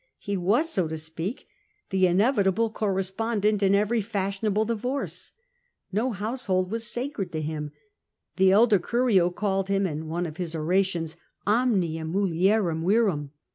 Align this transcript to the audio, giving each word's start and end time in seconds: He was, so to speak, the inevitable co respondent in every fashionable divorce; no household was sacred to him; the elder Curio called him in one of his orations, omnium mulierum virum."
He 0.17 0.35
was, 0.35 0.67
so 0.67 0.87
to 0.87 0.97
speak, 0.97 1.45
the 1.91 2.07
inevitable 2.07 2.71
co 2.71 2.87
respondent 2.87 3.61
in 3.61 3.75
every 3.75 4.01
fashionable 4.01 4.65
divorce; 4.65 5.33
no 5.91 6.09
household 6.11 6.71
was 6.71 6.87
sacred 6.89 7.31
to 7.33 7.39
him; 7.39 7.71
the 8.37 8.51
elder 8.51 8.79
Curio 8.79 9.29
called 9.29 9.67
him 9.67 9.85
in 9.85 10.07
one 10.07 10.25
of 10.25 10.37
his 10.37 10.55
orations, 10.55 11.17
omnium 11.45 12.11
mulierum 12.11 12.81
virum." 12.83 13.29